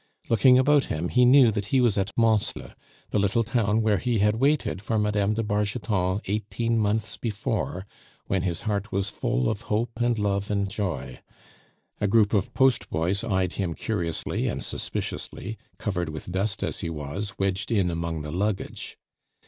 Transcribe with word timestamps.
Looking 0.29 0.57
about 0.57 0.85
him, 0.85 1.09
he 1.09 1.25
knew 1.25 1.51
that 1.51 1.67
he 1.67 1.79
was 1.79 1.95
at 1.95 2.09
Mansle, 2.17 2.71
the 3.11 3.19
little 3.19 3.43
town 3.43 3.83
where 3.83 3.99
he 3.99 4.17
had 4.17 4.37
waited 4.37 4.81
for 4.81 4.97
Mme. 4.97 5.33
de 5.35 5.43
Bargeton 5.43 6.19
eighteen 6.25 6.79
months 6.79 7.17
before, 7.17 7.85
when 8.25 8.41
his 8.41 8.61
heart 8.61 8.91
was 8.91 9.11
full 9.11 9.47
of 9.47 9.61
hope 9.69 9.91
and 9.97 10.17
love 10.17 10.49
and 10.49 10.71
joy. 10.71 11.19
A 11.99 12.07
group 12.07 12.33
of 12.33 12.51
post 12.55 12.89
boys 12.89 13.23
eyed 13.23 13.53
him 13.53 13.75
curiously 13.75 14.47
and 14.47 14.63
suspiciously, 14.63 15.59
covered 15.77 16.09
with 16.09 16.31
dust 16.31 16.63
as 16.63 16.79
he 16.79 16.89
was, 16.89 17.37
wedged 17.37 17.71
in 17.71 17.91
among 17.91 18.23
the 18.23 18.31
luggage. 18.31 18.97